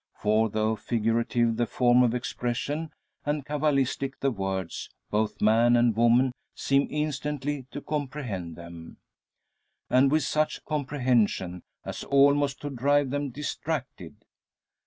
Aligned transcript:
For 0.15 0.49
though 0.49 0.75
figurative 0.75 1.57
the 1.57 1.67
form 1.67 2.01
of 2.01 2.15
expression, 2.15 2.91
and 3.23 3.45
cabalistic 3.45 4.19
the 4.19 4.31
words, 4.31 4.89
both 5.11 5.39
man 5.43 5.75
and 5.75 5.95
woman 5.95 6.31
seem 6.55 6.87
instantly 6.89 7.67
to 7.69 7.81
comprehend 7.81 8.55
them. 8.55 8.97
And 9.91 10.11
with 10.11 10.23
such 10.23 10.65
comprehension, 10.65 11.61
as 11.85 12.03
almost 12.03 12.59
to 12.61 12.71
drive 12.71 13.11
them 13.11 13.29
distracted! 13.29 14.25